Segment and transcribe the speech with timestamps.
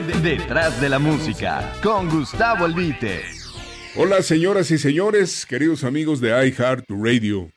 [0.00, 3.20] Detrás de la música, con Gustavo Albite.
[3.96, 7.50] Hola señoras y señores, queridos amigos de iHeart Radio.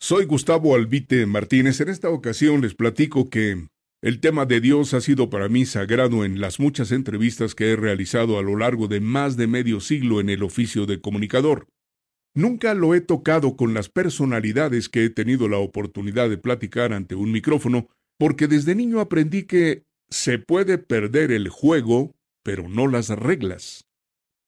[0.00, 1.82] Soy Gustavo Albite Martínez.
[1.82, 3.68] En esta ocasión les platico que
[4.00, 7.76] el tema de Dios ha sido para mí sagrado en las muchas entrevistas que he
[7.76, 11.66] realizado a lo largo de más de medio siglo en el oficio de comunicador.
[12.34, 17.14] Nunca lo he tocado con las personalidades que he tenido la oportunidad de platicar ante
[17.14, 23.08] un micrófono, porque desde niño aprendí que se puede perder el juego, pero no las
[23.08, 23.86] reglas,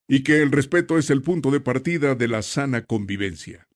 [0.09, 3.67] y que el respeto es el punto de partida de la sana convivencia.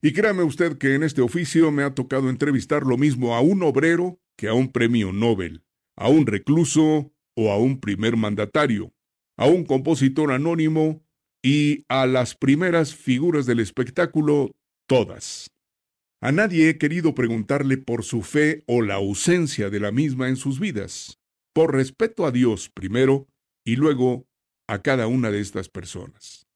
[0.00, 3.62] Y créame usted que en este oficio me ha tocado entrevistar lo mismo a un
[3.62, 5.64] obrero que a un premio Nobel,
[5.96, 8.92] a un recluso o a un primer mandatario,
[9.36, 11.04] a un compositor anónimo
[11.42, 14.54] y a las primeras figuras del espectáculo,
[14.86, 15.50] todas.
[16.20, 20.36] A nadie he querido preguntarle por su fe o la ausencia de la misma en
[20.36, 21.18] sus vidas,
[21.54, 23.28] por respeto a Dios primero
[23.64, 24.26] y luego
[24.68, 26.46] a cada una de estas personas.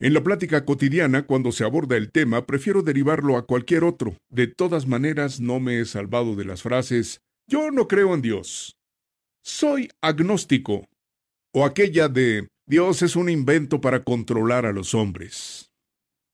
[0.00, 4.16] En la plática cotidiana, cuando se aborda el tema, prefiero derivarlo a cualquier otro.
[4.30, 7.20] De todas maneras, no me he salvado de las frases
[7.50, 8.76] yo no creo en Dios.
[9.42, 10.84] Soy agnóstico.
[11.52, 15.69] O aquella de Dios es un invento para controlar a los hombres.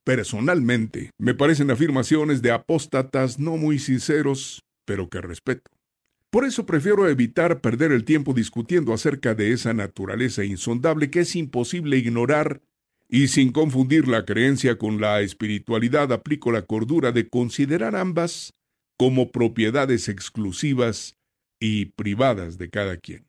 [0.06, 5.68] Personalmente, me parecen afirmaciones de apóstatas no muy sinceros, pero que respeto.
[6.30, 11.34] Por eso prefiero evitar perder el tiempo discutiendo acerca de esa naturaleza insondable que es
[11.34, 12.62] imposible ignorar
[13.08, 18.52] y sin confundir la creencia con la espiritualidad aplico la cordura de considerar ambas
[18.96, 21.16] como propiedades exclusivas
[21.58, 23.26] y privadas de cada quien.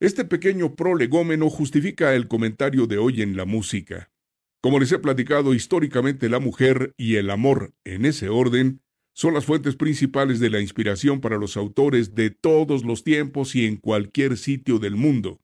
[0.00, 4.10] Este pequeño prolegómeno justifica el comentario de hoy en la música.
[4.66, 8.82] Como les he platicado históricamente, la mujer y el amor, en ese orden,
[9.14, 13.64] son las fuentes principales de la inspiración para los autores de todos los tiempos y
[13.64, 15.40] en cualquier sitio del mundo.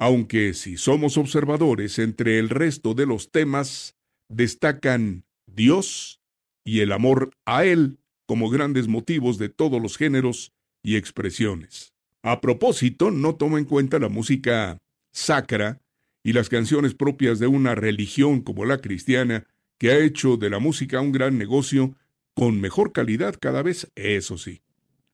[0.00, 3.94] Aunque si somos observadores entre el resto de los temas,
[4.28, 6.20] destacan Dios
[6.64, 10.52] y el amor a Él como grandes motivos de todos los géneros
[10.82, 11.94] y expresiones.
[12.24, 14.78] A propósito, no toma en cuenta la música
[15.12, 15.80] sacra
[16.24, 19.46] y las canciones propias de una religión como la cristiana,
[19.78, 21.94] que ha hecho de la música un gran negocio
[22.34, 24.62] con mejor calidad cada vez, eso sí.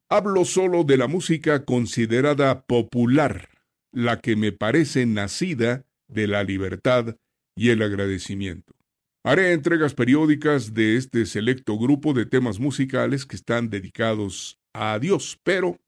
[0.08, 3.50] Hablo solo de la música considerada popular,
[3.92, 7.16] la que me parece nacida de la libertad
[7.54, 8.72] y el agradecimiento.
[9.22, 15.38] Haré entregas periódicas de este selecto grupo de temas musicales que están dedicados a Dios,
[15.42, 15.78] pero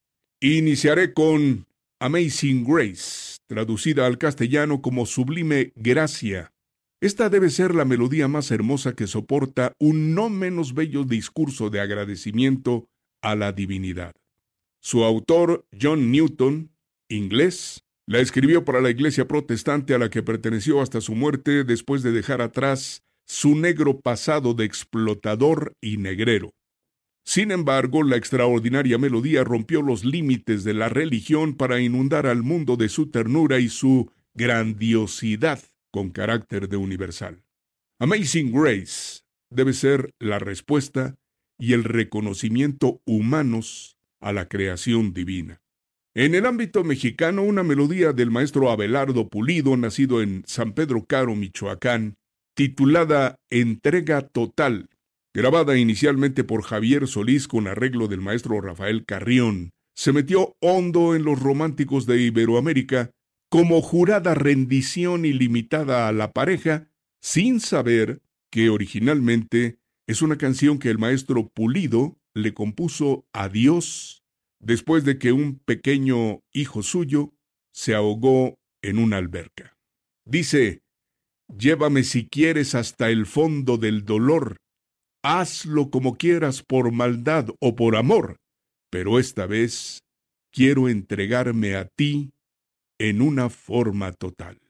[0.44, 1.69] Iniciaré con
[2.00, 6.55] Amazing Grace, traducida al castellano como Sublime Gracia.
[7.03, 11.81] Esta debe ser la melodía más hermosa que soporta un no menos bello discurso de
[11.81, 12.89] agradecimiento
[13.21, 14.15] a la divinidad.
[14.81, 16.71] Su autor, John Newton,
[17.11, 22.03] inglés, la escribió para la iglesia protestante a la que perteneció hasta su muerte después
[22.03, 26.55] de dejar atrás su negro pasado de explotador y negrero.
[27.25, 32.77] Sin embargo, la extraordinaria melodía rompió los límites de la religión para inundar al mundo
[32.77, 35.60] de su ternura y su grandiosidad
[35.93, 37.44] con carácter de universal.
[38.00, 41.15] Amazing Grace debe ser la respuesta
[41.59, 45.60] y el reconocimiento humanos a la creación divina.
[46.15, 51.34] En el ámbito mexicano, una melodía del maestro Abelardo Pulido, nacido en San Pedro Caro,
[51.37, 52.16] Michoacán,
[52.54, 54.91] titulada Entrega Total,
[55.34, 61.25] grabada inicialmente por Javier Solís con arreglo del maestro Rafael Carrión, se metió hondo en
[61.25, 63.10] los románticos de Iberoamérica
[63.50, 66.88] como jurada rendición ilimitada a la pareja,
[67.21, 74.22] sin saber que originalmente es una canción que el maestro Pulido le compuso a Dios
[74.59, 77.34] después de que un pequeño hijo suyo
[77.72, 79.76] se ahogó en una alberca.
[80.25, 80.82] Dice,
[81.59, 84.56] Llévame si quieres hasta el fondo del dolor,
[85.22, 88.37] hazlo como quieras por maldad o por amor,
[88.91, 90.05] pero esta vez
[90.50, 92.33] quiero entregarme a ti
[92.99, 94.60] en una forma total.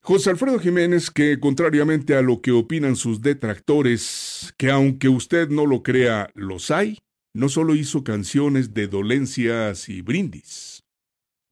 [0.00, 5.64] José Alfredo Jiménez, que contrariamente a lo que opinan sus detractores, que aunque usted no
[5.64, 6.98] lo crea, los hay,
[7.32, 10.84] no solo hizo canciones de dolencias y brindis.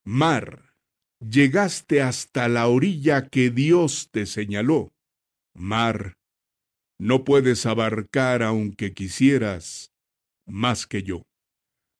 [0.04, 0.74] Mar,
[1.18, 4.92] llegaste hasta la orilla que Dios te señaló.
[5.54, 6.18] Mar,
[6.98, 9.92] no puedes abarcar, aunque quisieras,
[10.46, 11.22] más que yo.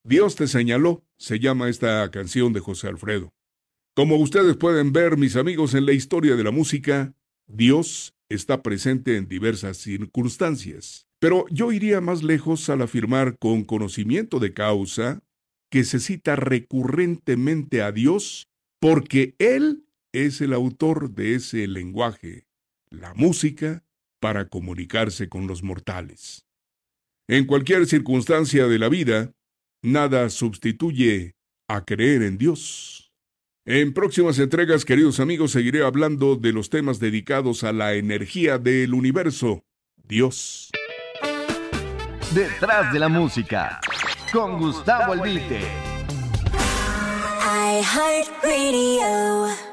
[0.05, 3.33] Dios te señaló, se llama esta canción de José Alfredo.
[3.94, 7.15] Como ustedes pueden ver, mis amigos, en la historia de la música,
[7.47, 11.06] Dios está presente en diversas circunstancias.
[11.21, 15.23] Pero yo iría más lejos al afirmar con conocimiento de causa
[15.71, 18.49] que se cita recurrentemente a Dios
[18.81, 22.47] porque Él es el autor de ese lenguaje,
[22.91, 23.85] la música,
[24.23, 26.47] para comunicarse con los mortales.
[27.29, 29.33] En cualquier circunstancia de la vida,
[29.83, 31.35] nada sustituye
[31.69, 33.13] a creer en Dios.
[33.67, 38.95] En próximas entregas, queridos amigos, seguiré hablando de los temas dedicados a la energía del
[38.95, 39.65] universo,
[39.97, 40.71] Dios.
[42.33, 43.81] Detrás de la música,
[44.33, 45.63] con Gustavo Albite.
[47.45, 49.72] I heart radio.